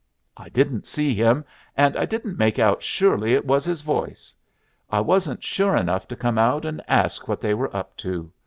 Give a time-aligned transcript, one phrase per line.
[0.35, 1.45] I didn't see him,
[1.77, 4.33] and I didn't make out surely it was his voice.
[4.89, 8.31] I wasn't sure enough to come out and ask what they were up to.